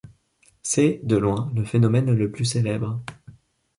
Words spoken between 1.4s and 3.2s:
le phénomène le plus célèbre.